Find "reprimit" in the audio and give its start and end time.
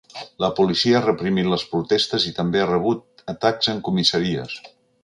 1.03-1.51